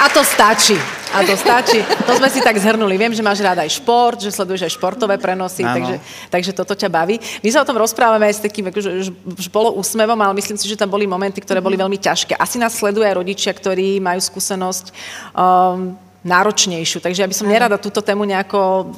A 0.00 0.08
to 0.08 0.24
stačí. 0.24 0.80
A 1.12 1.20
to 1.20 1.36
stačí. 1.36 1.84
To 2.08 2.16
sme 2.16 2.32
si 2.32 2.40
tak 2.40 2.56
zhrnuli. 2.56 2.96
Viem, 2.96 3.12
že 3.12 3.20
máš 3.20 3.44
rád 3.44 3.60
aj 3.60 3.76
šport, 3.76 4.16
že 4.16 4.32
sleduješ 4.32 4.68
aj 4.68 4.72
športové 4.72 5.20
prenosy, 5.20 5.68
takže, 5.68 6.00
takže 6.32 6.52
toto 6.56 6.72
ťa 6.72 6.88
baví. 6.88 7.20
My 7.44 7.48
sa 7.52 7.60
o 7.60 7.68
tom 7.68 7.76
rozprávame 7.76 8.24
aj 8.28 8.40
s 8.40 8.44
takým 8.44 8.72
akože, 8.72 8.88
už 9.36 9.48
bolo 9.52 9.76
úsmevom, 9.76 10.16
ale 10.16 10.32
myslím 10.40 10.56
si, 10.56 10.64
že 10.64 10.80
tam 10.80 10.88
boli 10.88 11.04
momenty, 11.04 11.44
ktoré 11.44 11.60
boli 11.60 11.76
veľmi 11.76 12.00
ťažké. 12.00 12.40
Asi 12.40 12.56
nás 12.56 12.72
sledujú 12.72 13.04
aj 13.04 13.20
rodičia, 13.20 13.52
ktorí 13.52 14.00
majú 14.00 14.20
skúsenosť 14.20 14.84
um, 15.36 16.05
náročnejšiu. 16.26 16.98
Takže 16.98 17.22
ja 17.22 17.30
by 17.30 17.36
som 17.38 17.46
nerada 17.46 17.78
túto 17.78 18.02
tému 18.02 18.26
nejako 18.26 18.90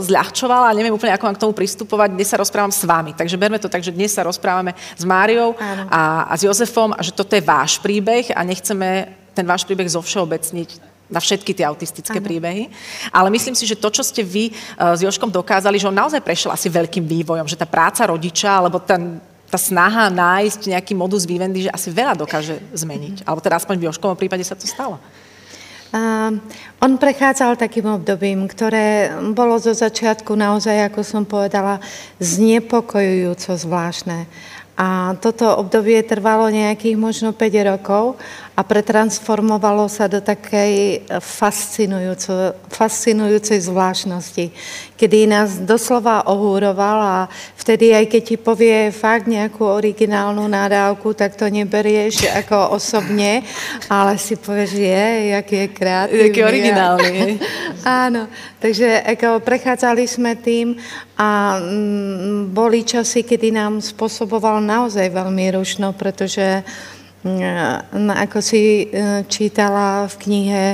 zľahčovala 0.00 0.72
a 0.72 0.76
neviem 0.76 0.96
úplne, 0.96 1.12
ako 1.12 1.28
mám 1.28 1.36
k 1.36 1.44
tomu 1.44 1.52
pristupovať. 1.52 2.16
Dnes 2.16 2.32
sa 2.32 2.40
rozprávam 2.40 2.72
s 2.72 2.82
vami. 2.88 3.12
Takže 3.12 3.36
berme 3.36 3.60
to 3.60 3.68
tak, 3.68 3.84
že 3.84 3.92
dnes 3.92 4.16
sa 4.16 4.24
rozprávame 4.24 4.72
s 4.96 5.04
Máriou 5.04 5.52
a, 5.92 6.32
a 6.32 6.34
s 6.34 6.48
Jozefom 6.48 6.96
a 6.96 7.04
že 7.04 7.12
toto 7.12 7.36
je 7.36 7.44
váš 7.44 7.76
príbeh 7.84 8.32
a 8.32 8.40
nechceme 8.40 9.12
ten 9.36 9.44
váš 9.44 9.68
príbeh 9.68 9.86
zovšeobecniť 9.86 10.90
na 11.10 11.18
všetky 11.18 11.52
tie 11.52 11.66
autistické 11.66 12.22
ano. 12.22 12.26
príbehy. 12.26 12.70
Ale 13.10 13.28
myslím 13.34 13.58
si, 13.58 13.66
že 13.66 13.74
to, 13.74 13.90
čo 13.90 14.06
ste 14.06 14.22
vy 14.22 14.54
uh, 14.54 14.94
s 14.94 15.02
Joškom 15.02 15.28
dokázali, 15.28 15.76
že 15.76 15.90
on 15.90 15.98
naozaj 15.98 16.22
prešiel 16.22 16.54
asi 16.54 16.70
veľkým 16.70 17.02
vývojom, 17.02 17.50
že 17.50 17.58
tá 17.58 17.66
práca 17.66 18.06
rodiča, 18.06 18.62
alebo 18.62 18.78
ten, 18.78 19.18
tá 19.50 19.58
snaha 19.58 20.06
nájsť 20.06 20.70
nejaký 20.70 20.94
modus 20.94 21.26
vivendi, 21.26 21.66
že 21.66 21.74
asi 21.74 21.90
veľa 21.90 22.14
dokáže 22.14 22.62
zmeniť. 22.70 23.26
Alebo 23.26 23.42
teda 23.42 23.58
aspoň 23.58 23.74
v 23.82 23.86
Joškovom 23.90 24.14
prípade 24.14 24.46
sa 24.46 24.54
to 24.54 24.70
stalo. 24.70 25.02
On 26.80 26.92
prechádzal 26.94 27.58
takým 27.58 27.90
obdobím, 27.90 28.46
ktoré 28.46 29.10
bolo 29.34 29.58
zo 29.58 29.74
začiatku 29.74 30.38
naozaj, 30.38 30.86
ako 30.86 31.00
som 31.02 31.22
povedala, 31.26 31.82
znepokojujúco 32.22 33.58
zvláštne. 33.58 34.30
A 34.80 35.18
toto 35.20 35.60
obdobie 35.60 36.00
trvalo 36.06 36.48
nejakých 36.48 36.96
možno 36.96 37.36
5 37.36 37.70
rokov 37.76 38.16
a 38.58 38.60
pretransformovalo 38.66 39.88
sa 39.88 40.10
do 40.10 40.20
takej 40.20 41.06
fascinujúcej 42.68 43.58
zvláštnosti, 43.62 44.52
kedy 45.00 45.30
nás 45.30 45.62
doslova 45.64 46.28
ohúroval 46.28 46.98
a 47.00 47.18
vtedy 47.56 47.94
aj 47.96 48.04
keď 48.10 48.22
ti 48.26 48.36
povie 48.36 48.92
fakt 48.92 49.30
nejakú 49.30 49.64
originálnu 49.64 50.44
nádávku, 50.44 51.16
tak 51.16 51.40
to 51.40 51.48
neberieš 51.48 52.28
ako 52.36 52.76
osobne, 52.76 53.40
ale 53.88 54.20
si 54.20 54.36
povieš, 54.36 54.70
je, 54.76 55.04
jaký 55.40 55.54
je 55.56 55.68
kreatívny. 55.72 56.24
Jaký 56.28 56.40
originálny. 56.44 57.40
Áno, 57.86 58.28
takže 58.62 59.00
ako 59.16 59.40
prechádzali 59.40 60.04
sme 60.04 60.36
tým 60.36 60.76
a 61.16 61.56
mm, 61.56 62.52
boli 62.52 62.84
časy, 62.84 63.24
kedy 63.24 63.56
nám 63.56 63.80
spôsoboval 63.80 64.60
naozaj 64.60 65.08
veľmi 65.08 65.56
rušno, 65.56 65.96
pretože 65.96 66.60
ako 68.16 68.38
si 68.40 68.88
e, 68.88 69.24
čítala 69.28 70.08
v 70.08 70.14
knihe 70.24 70.64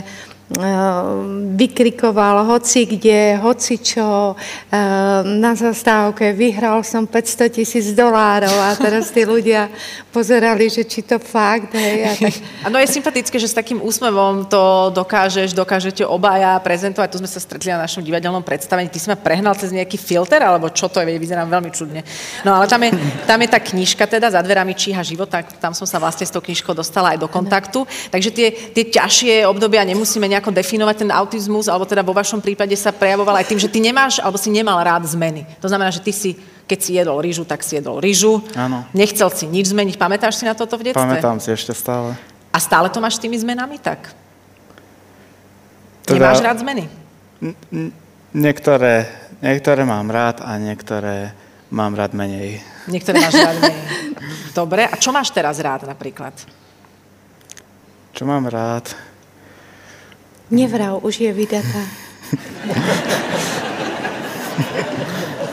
vykrikoval 1.56 2.46
hoci 2.46 2.86
kde, 2.86 3.34
hoci 3.42 3.82
čo, 3.82 4.38
ehm, 4.70 5.42
na 5.42 5.58
zastávke 5.58 6.30
vyhral 6.30 6.86
som 6.86 7.02
500 7.02 7.50
tisíc 7.50 7.90
dolárov 7.90 8.54
a 8.54 8.78
teraz 8.78 9.10
tí 9.10 9.26
ľudia 9.26 9.66
pozerali, 10.14 10.70
že 10.70 10.86
či 10.86 11.02
to 11.02 11.18
fakt, 11.18 11.74
hej. 11.74 11.98
A 12.06 12.10
tak... 12.14 12.34
Ano, 12.62 12.78
je 12.78 12.86
sympatické, 12.86 13.42
že 13.42 13.50
s 13.50 13.58
takým 13.58 13.82
úsmevom 13.82 14.46
to 14.46 14.94
dokážeš, 14.94 15.50
dokážete 15.50 16.06
obaja 16.06 16.54
prezentovať. 16.62 17.10
Tu 17.10 17.18
sme 17.18 17.30
sa 17.30 17.42
stretli 17.42 17.74
na 17.74 17.82
našom 17.82 18.06
divadelnom 18.06 18.46
predstavení. 18.46 18.86
Ty 18.86 18.98
si 19.02 19.10
ma 19.10 19.18
prehnal 19.18 19.58
cez 19.58 19.74
nejaký 19.74 19.98
filter, 19.98 20.46
alebo 20.46 20.70
čo 20.70 20.86
to 20.86 21.02
je, 21.02 21.10
vyzerám 21.18 21.50
veľmi 21.50 21.74
čudne. 21.74 22.06
No 22.46 22.54
ale 22.54 22.70
tam 22.70 22.86
je, 22.86 22.94
tam 23.26 23.38
je 23.42 23.48
tá 23.50 23.58
knižka 23.58 24.06
teda, 24.06 24.30
za 24.30 24.40
dverami 24.46 24.78
číha 24.78 25.02
život, 25.02 25.26
tam 25.58 25.74
som 25.74 25.90
sa 25.90 25.98
vlastne 25.98 26.22
s 26.22 26.30
tou 26.30 26.40
knižkou 26.40 26.70
dostala 26.70 27.12
aj 27.12 27.18
do 27.18 27.26
kontaktu. 27.26 27.82
Takže 28.14 28.30
tie, 28.30 28.48
tie 28.72 28.84
ťažšie 28.86 29.44
obdobia 29.50 29.82
nemusíme 29.82 30.35
nejako 30.36 30.52
definovať 30.52 31.08
ten 31.08 31.10
autizmus, 31.10 31.64
alebo 31.64 31.88
teda 31.88 32.04
vo 32.04 32.12
vašom 32.12 32.44
prípade 32.44 32.76
sa 32.76 32.92
prejavoval 32.92 33.40
aj 33.40 33.48
tým, 33.48 33.56
že 33.56 33.72
ty 33.72 33.80
nemáš, 33.80 34.20
alebo 34.20 34.36
si 34.36 34.52
nemal 34.52 34.76
rád 34.84 35.08
zmeny. 35.08 35.48
To 35.64 35.72
znamená, 35.72 35.88
že 35.88 36.04
ty 36.04 36.12
si, 36.12 36.36
keď 36.68 36.78
si 36.84 36.90
jedol 36.92 37.16
rýžu, 37.24 37.48
tak 37.48 37.64
si 37.64 37.80
jedol 37.80 37.96
rýžu. 38.04 38.44
Áno. 38.52 38.84
Nechcel 38.92 39.32
si 39.32 39.48
nič 39.48 39.72
zmeniť. 39.72 39.96
Pamätáš 39.96 40.36
si 40.36 40.44
na 40.44 40.52
toto 40.52 40.76
v 40.76 40.92
detstve? 40.92 41.00
Pamätám 41.00 41.40
si 41.40 41.48
ešte 41.48 41.72
stále. 41.72 42.12
A 42.52 42.60
stále 42.60 42.92
to 42.92 43.00
máš 43.00 43.16
s 43.16 43.24
tými 43.24 43.40
zmenami 43.40 43.80
tak? 43.80 44.12
Teda, 46.04 46.30
Nemáš 46.30 46.44
rád 46.44 46.60
zmeny? 46.60 46.84
niektoré, 48.36 49.08
niektoré 49.40 49.82
mám 49.88 50.06
rád 50.12 50.44
a 50.44 50.60
niektoré 50.60 51.32
mám 51.72 51.96
rád 51.96 52.12
menej. 52.12 52.60
Niektoré 52.86 53.18
máš 53.24 53.34
rád 53.40 53.56
menej. 53.58 53.84
Dobre, 54.58 54.84
a 54.84 54.94
čo 55.00 55.10
máš 55.12 55.32
teraz 55.32 55.58
rád 55.58 55.88
napríklad? 55.88 56.32
Čo 58.16 58.24
mám 58.24 58.48
rád? 58.48 58.88
Nevrav, 60.50 61.02
už 61.02 61.20
je 61.20 61.32
vydatá. 61.32 61.82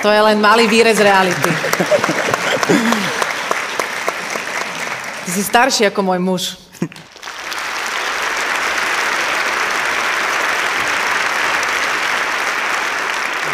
To 0.04 0.12
je 0.12 0.20
len 0.20 0.36
malý 0.36 0.68
výrez 0.68 1.00
reality. 1.00 1.48
Ty 5.24 5.30
si 5.32 5.40
starší 5.40 5.88
ako 5.88 6.04
môj 6.04 6.20
muž. 6.20 6.44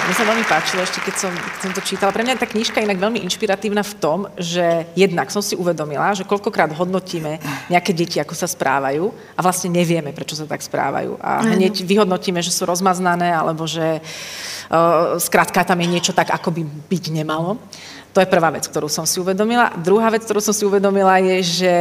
Mne 0.10 0.18
sa 0.18 0.26
veľmi 0.26 0.46
páčilo 0.50 0.82
ešte, 0.82 1.06
keď 1.06 1.16
som, 1.22 1.30
keď 1.30 1.62
som 1.62 1.74
to 1.78 1.86
čítala. 1.86 2.10
Pre 2.10 2.26
mňa 2.26 2.34
je 2.34 2.42
tá 2.42 2.50
knižka 2.50 2.82
inak 2.82 2.98
veľmi 2.98 3.22
inšpiratívna 3.30 3.86
v 3.86 3.94
tom, 4.02 4.26
že 4.42 4.90
jednak 4.98 5.30
som 5.30 5.38
si 5.38 5.54
uvedomila, 5.54 6.18
že 6.18 6.26
koľkokrát 6.26 6.74
hodnotíme 6.74 7.38
nejaké 7.70 7.94
deti, 7.94 8.18
ako 8.18 8.34
sa 8.34 8.50
správajú 8.50 9.14
a 9.38 9.40
vlastne 9.46 9.70
nevieme, 9.70 10.10
prečo 10.10 10.34
sa 10.34 10.50
tak 10.50 10.66
správajú. 10.66 11.14
A 11.22 11.46
hneď 11.54 11.86
vyhodnotíme, 11.86 12.42
že 12.42 12.50
sú 12.50 12.66
rozmaznané 12.66 13.30
alebo 13.30 13.70
že 13.70 14.02
uh, 14.02 15.22
skrátka 15.22 15.62
tam 15.62 15.78
je 15.78 15.94
niečo 15.94 16.10
tak, 16.10 16.34
ako 16.34 16.58
by 16.58 16.66
byť 16.66 17.04
nemalo. 17.14 17.62
To 18.18 18.26
je 18.26 18.34
prvá 18.34 18.50
vec, 18.50 18.66
ktorú 18.66 18.90
som 18.90 19.06
si 19.06 19.22
uvedomila. 19.22 19.78
Druhá 19.78 20.10
vec, 20.10 20.26
ktorú 20.26 20.42
som 20.42 20.58
si 20.58 20.66
uvedomila, 20.66 21.22
je, 21.22 21.38
že 21.46 21.76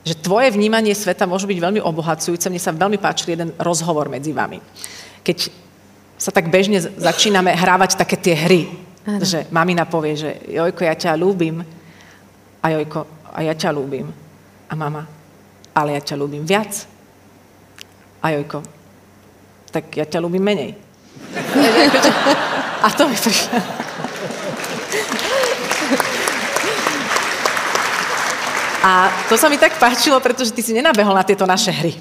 že 0.00 0.16
tvoje 0.16 0.48
vnímanie 0.48 0.96
sveta 0.96 1.28
môže 1.28 1.44
byť 1.44 1.60
veľmi 1.60 1.80
obohacujúce. 1.84 2.48
Mne 2.48 2.58
sa 2.58 2.72
veľmi 2.72 2.96
páčil 2.96 3.36
jeden 3.36 3.52
rozhovor 3.60 4.08
medzi 4.08 4.32
vami. 4.32 4.56
Keď 5.20 5.68
sa 6.20 6.28
tak 6.28 6.52
bežne 6.52 6.84
začíname 6.84 7.56
hrávať 7.56 7.96
také 7.96 8.20
tie 8.20 8.36
hry. 8.36 8.68
Ano. 9.08 9.24
Že 9.24 9.48
mamina 9.48 9.88
povie, 9.88 10.20
že 10.20 10.36
Jojko, 10.52 10.84
ja 10.84 10.92
ťa 10.92 11.16
ľúbim. 11.16 11.64
A 12.60 12.66
Jojko, 12.76 13.08
a 13.32 13.40
ja 13.40 13.56
ťa 13.56 13.72
ľúbim. 13.72 14.04
A 14.68 14.72
mama, 14.76 15.08
ale 15.72 15.96
ja 15.96 16.02
ťa 16.04 16.20
ľúbim 16.20 16.44
viac. 16.44 16.84
A 18.20 18.36
Jojko, 18.36 18.60
tak 19.72 19.96
ja 19.96 20.04
ťa 20.04 20.20
ľúbim 20.20 20.44
menej. 20.44 20.76
A 22.84 22.92
to 22.92 23.08
mi 23.08 23.16
prišlo. 23.16 23.56
A 28.80 29.12
to 29.28 29.36
sa 29.36 29.48
mi 29.48 29.60
tak 29.60 29.76
páčilo, 29.76 30.20
pretože 30.20 30.52
ty 30.52 30.60
si 30.64 30.72
nenabehol 30.72 31.12
na 31.12 31.24
tieto 31.24 31.48
naše 31.48 31.72
hry. 31.72 31.96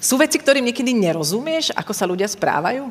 Sú 0.00 0.16
veci, 0.16 0.40
ktorým 0.40 0.64
niekedy 0.64 0.96
nerozumieš, 0.96 1.76
ako 1.76 1.92
sa 1.92 2.08
ľudia 2.08 2.24
správajú? 2.24 2.88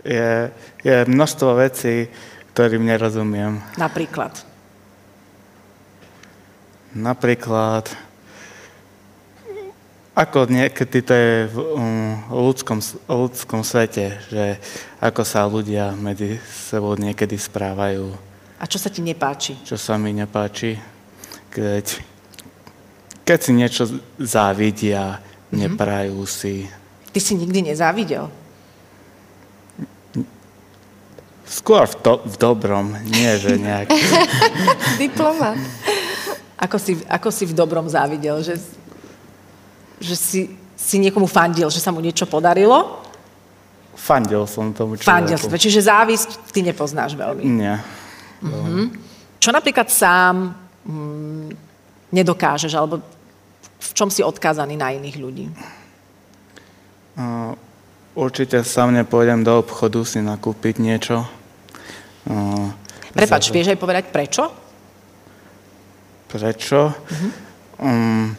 Je, 0.00 0.48
je 0.80 0.96
množstvo 1.04 1.60
vecí, 1.60 2.08
ktorým 2.56 2.80
nerozumiem. 2.88 3.60
Napríklad? 3.76 4.40
Napríklad, 6.96 7.92
ako 10.16 10.50
niekedy 10.50 10.98
to 11.04 11.12
je 11.14 11.32
v 11.52 11.56
um, 11.56 12.18
ľudskom, 12.32 12.82
ľudskom 13.06 13.60
svete, 13.62 14.18
že 14.26 14.58
ako 14.98 15.22
sa 15.22 15.46
ľudia 15.46 15.94
medzi 15.94 16.40
sebou 16.44 16.98
niekedy 16.98 17.38
správajú. 17.38 18.10
A 18.58 18.64
čo 18.66 18.80
sa 18.80 18.90
ti 18.90 19.04
nepáči? 19.04 19.60
Čo 19.62 19.78
sa 19.78 19.94
mi 19.96 20.10
nepáči, 20.10 20.80
keď, 21.52 22.00
keď 23.22 23.38
si 23.38 23.52
niečo 23.54 23.84
závidia. 24.18 25.22
Neprajú 25.52 26.22
si. 26.26 26.66
Ty 27.10 27.18
si 27.18 27.34
nikdy 27.34 27.74
nezávidel? 27.74 28.30
Skôr 31.50 31.82
v, 31.90 31.94
to, 31.98 32.12
v 32.22 32.36
dobrom, 32.38 32.94
nie 33.10 33.34
že 33.34 33.58
nejak. 33.58 33.90
Diplomat. 35.02 35.58
Ako 36.54 36.78
si, 36.78 36.94
ako 37.10 37.28
si 37.34 37.50
v 37.50 37.58
dobrom 37.58 37.90
závidel? 37.90 38.38
Že, 38.38 38.54
že 39.98 40.14
si, 40.14 40.40
si 40.78 40.96
niekomu 41.02 41.26
fandil, 41.26 41.66
že 41.66 41.82
sa 41.82 41.90
mu 41.90 41.98
niečo 41.98 42.22
podarilo? 42.30 43.02
Fandil 43.98 44.46
som 44.46 44.70
tomu 44.70 44.94
človeku. 44.94 45.10
Fandil 45.10 45.36
som. 45.42 45.50
Čiže 45.50 45.90
závisť 45.90 46.54
ty 46.54 46.62
nepoznáš 46.62 47.18
veľmi. 47.18 47.42
Nie. 47.42 47.82
Mm-hmm. 48.46 48.86
Čo 49.42 49.50
napríklad 49.50 49.90
sám 49.90 50.54
mm, 50.86 51.46
nedokážeš, 52.14 52.72
alebo 52.78 53.02
v 53.80 53.90
čom 53.96 54.12
si 54.12 54.20
odkázaný 54.20 54.76
na 54.76 54.92
iných 54.92 55.16
ľudí? 55.16 55.46
Uh, 57.16 57.56
určite 58.12 58.60
sa 58.62 58.84
mne 58.84 59.08
pôjdem 59.08 59.40
do 59.40 59.56
obchodu 59.58 60.04
si 60.04 60.20
nakúpiť 60.20 60.78
niečo. 60.78 61.24
Uh, 62.28 62.70
Prepač, 63.16 63.48
za... 63.48 63.52
vieš 63.56 63.72
aj 63.72 63.78
povedať 63.80 64.04
prečo? 64.12 64.44
Prečo? 66.30 66.80
Uh-huh. 66.92 67.30
Um, 67.80 68.36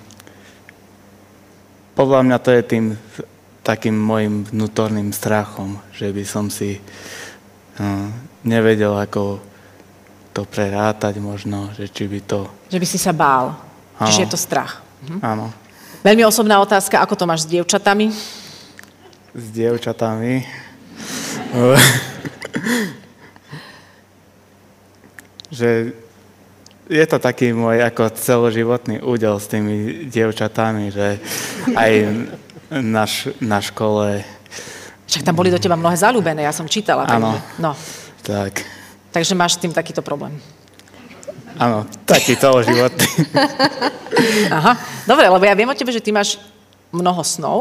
podľa 1.97 2.19
mňa 2.23 2.37
to 2.39 2.49
je 2.55 2.61
tým 2.63 2.85
takým 3.65 3.97
môjim 3.97 4.47
vnútorným 4.47 5.11
strachom, 5.11 5.81
že 5.91 6.13
by 6.13 6.23
som 6.23 6.47
si 6.47 6.77
uh, 6.77 8.07
nevedel, 8.45 8.95
ako 8.95 9.41
to 10.31 10.47
prerátať 10.47 11.19
možno, 11.19 11.69
že 11.75 11.91
či 11.91 12.07
by 12.07 12.19
to... 12.23 12.47
Že 12.71 12.79
by 12.79 12.87
si 12.87 12.97
sa 13.01 13.11
bál. 13.11 13.53
Áno. 13.99 14.07
Čiže 14.07 14.23
je 14.23 14.31
to 14.31 14.39
strach. 14.39 14.79
Mhm. 15.07 15.19
Áno. 15.21 15.53
Veľmi 16.01 16.25
osobná 16.25 16.57
otázka, 16.61 16.97
ako 16.97 17.13
to 17.13 17.25
máš 17.29 17.45
s 17.45 17.49
dievčatami? 17.49 18.09
S 19.37 19.45
dievčatami? 19.53 20.45
že 25.51 25.93
je 26.91 27.05
to 27.07 27.17
taký 27.19 27.53
môj 27.55 27.83
ako 27.85 28.09
celoživotný 28.17 28.99
údel 29.03 29.39
s 29.39 29.47
tými 29.47 30.07
dievčatami, 30.11 30.91
že 30.91 31.19
aj 31.75 31.91
na, 32.81 33.03
š- 33.07 33.35
na 33.39 33.59
škole... 33.63 34.23
Však 35.07 35.23
tam 35.27 35.35
boli 35.35 35.51
do 35.51 35.59
teba 35.59 35.75
mnohé 35.75 35.95
zalúbené, 35.99 36.47
ja 36.47 36.55
som 36.55 36.67
čítala. 36.67 37.03
Áno, 37.07 37.35
no. 37.59 37.71
tak. 38.23 38.63
Takže 39.11 39.35
máš 39.35 39.59
s 39.59 39.61
tým 39.63 39.75
takýto 39.75 39.99
problém. 39.99 40.39
Áno, 41.57 41.87
taký 42.07 42.37
celoživotný. 42.37 43.07
Aha, 44.57 44.77
dobre, 45.07 45.25
lebo 45.27 45.43
ja 45.43 45.55
viem 45.55 45.71
o 45.71 45.75
tebe, 45.75 45.91
že 45.91 46.03
ty 46.03 46.11
máš 46.13 46.39
mnoho 46.91 47.23
snov, 47.23 47.59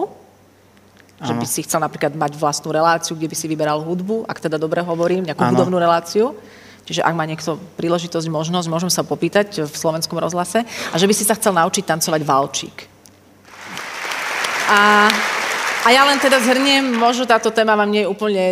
ano. 1.18 1.26
že 1.26 1.32
by 1.34 1.46
si 1.46 1.60
chcel 1.66 1.80
napríklad 1.82 2.14
mať 2.14 2.34
vlastnú 2.36 2.74
reláciu, 2.74 3.14
kde 3.14 3.30
by 3.30 3.36
si 3.38 3.46
vyberal 3.46 3.82
hudbu, 3.82 4.26
ak 4.26 4.42
teda 4.42 4.58
dobre 4.58 4.82
hovorím, 4.82 5.26
nejakú 5.26 5.42
ano. 5.42 5.54
hudobnú 5.54 5.78
reláciu. 5.78 6.34
Čiže 6.90 7.06
ak 7.06 7.14
má 7.14 7.22
niekto 7.22 7.54
príležitosť, 7.78 8.26
možnosť, 8.26 8.66
môžem 8.66 8.90
sa 8.90 9.06
popýtať 9.06 9.62
v 9.62 9.74
slovenskom 9.74 10.18
rozhlase. 10.18 10.66
A 10.90 10.98
že 10.98 11.06
by 11.06 11.14
si 11.14 11.22
sa 11.22 11.38
chcel 11.38 11.54
naučiť 11.54 11.86
tancovať 11.86 12.20
valčík. 12.26 12.76
A, 14.66 15.06
a 15.86 15.88
ja 15.94 16.02
len 16.06 16.18
teda 16.18 16.42
zhrniem, 16.42 16.98
možno 16.98 17.30
táto 17.30 17.54
téma 17.54 17.78
vám 17.78 17.94
nie 17.94 18.02
je 18.02 18.10
úplne 18.10 18.42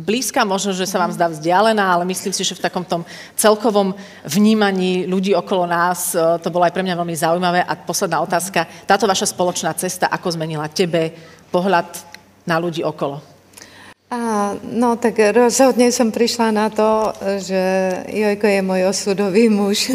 blízka, 0.00 0.48
možno, 0.48 0.72
že 0.72 0.88
sa 0.88 0.98
vám 0.98 1.12
zdá 1.12 1.28
vzdialená, 1.28 1.84
ale 1.84 2.08
myslím 2.08 2.32
si, 2.32 2.40
že 2.40 2.56
v 2.56 2.64
takom 2.64 2.82
tom 2.82 3.04
celkovom 3.36 3.92
vnímaní 4.24 5.04
ľudí 5.04 5.36
okolo 5.36 5.68
nás 5.68 6.16
e, 6.16 6.18
to 6.40 6.48
bolo 6.48 6.64
aj 6.64 6.72
pre 6.72 6.82
mňa 6.82 6.96
veľmi 6.96 7.16
zaujímavé. 7.16 7.60
A 7.62 7.76
posledná 7.76 8.24
otázka, 8.24 8.64
táto 8.88 9.04
vaša 9.04 9.28
spoločná 9.30 9.76
cesta, 9.76 10.08
ako 10.08 10.32
zmenila 10.32 10.72
tebe 10.72 11.12
pohľad 11.52 11.86
na 12.48 12.56
ľudí 12.56 12.80
okolo? 12.80 13.20
A, 14.10 14.58
no 14.58 14.98
tak 14.98 15.22
rozhodne 15.30 15.94
som 15.94 16.10
prišla 16.10 16.50
na 16.50 16.66
to, 16.66 17.14
že 17.38 17.62
Jojko 18.10 18.46
je 18.50 18.60
môj 18.66 18.80
osudový 18.90 19.46
muž, 19.46 19.94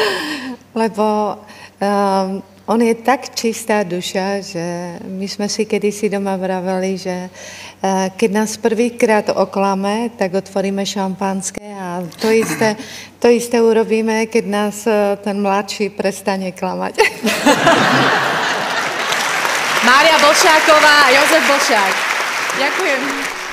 lebo 0.80 1.36
um, 1.76 2.40
on 2.64 2.80
je 2.80 2.94
tak 2.96 3.36
čistá 3.36 3.84
duša, 3.84 4.40
že 4.40 4.96
my 5.04 5.28
sme 5.28 5.52
si 5.52 5.68
kedysi 5.68 6.08
doma 6.08 6.36
vraveli, 6.40 6.96
že 6.96 7.28
eh, 7.28 8.08
keď 8.16 8.30
nás 8.32 8.56
prvýkrát 8.56 9.28
oklame, 9.36 10.08
tak 10.16 10.32
otvoríme 10.32 10.80
šampanské 10.86 11.60
a 11.60 12.00
to 12.20 12.32
isté, 12.32 12.76
to 13.20 13.28
isté 13.28 13.60
urobíme, 13.60 14.26
keď 14.32 14.44
nás 14.48 14.88
eh, 14.88 15.16
ten 15.20 15.36
mladší 15.44 15.92
prestane 15.92 16.56
klamať. 16.56 16.96
Mária 19.84 20.16
Bolšáková 20.16 20.96
a 21.04 21.12
Jozef 21.12 21.44
Bolšák. 21.44 21.94
Ďakujem. 22.56 23.33